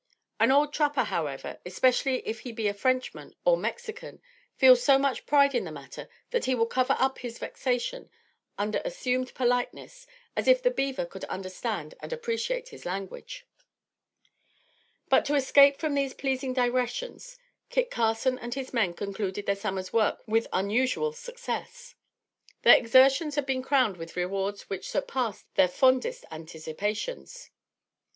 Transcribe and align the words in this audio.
An 0.39 0.51
old 0.51 0.73
trapper, 0.73 1.03
however, 1.03 1.59
especially 1.63 2.27
if 2.27 2.39
he 2.39 2.51
be 2.51 2.67
a 2.67 2.73
Frenchman 2.73 3.35
or 3.45 3.55
Mexican, 3.55 4.19
feels 4.55 4.83
so 4.83 4.97
much 4.97 5.27
pride 5.27 5.53
in 5.53 5.63
the 5.63 5.71
matter, 5.71 6.09
that 6.31 6.45
he 6.45 6.55
will 6.55 6.65
cover 6.65 6.95
up 6.97 7.19
his 7.19 7.37
vexation 7.37 8.09
under 8.57 8.81
assumed 8.83 9.31
politeness, 9.35 10.07
as 10.35 10.47
if 10.47 10.59
the 10.63 10.71
beaver 10.71 11.05
could 11.05 11.23
understand 11.25 11.93
and 11.99 12.11
appreciate 12.11 12.69
his 12.69 12.83
language. 12.83 13.45
[Footnote 14.31 14.47
6: 14.47 14.51
Animalium 14.57 14.57
patris 14.57 14.63
testiculum.] 14.63 15.09
But 15.11 15.25
to 15.25 15.35
escape 15.35 15.79
from 15.79 15.93
these 15.93 16.13
pleasing 16.15 16.53
digressions, 16.53 17.39
Kit 17.69 17.91
Carson 17.91 18.39
and 18.39 18.55
his 18.55 18.73
men 18.73 18.95
concluded 18.95 19.45
their 19.45 19.55
summer's 19.55 19.93
work 19.93 20.23
with 20.25 20.47
unusual 20.51 21.13
success. 21.13 21.93
Their 22.63 22.75
exertions 22.75 23.35
had 23.35 23.45
been 23.45 23.61
crowned 23.61 23.97
with 23.97 24.15
rewards 24.17 24.67
which 24.67 24.89
surpassed 24.89 25.45
their 25.53 25.67
fondest 25.67 26.25
anticipations. 26.31 27.51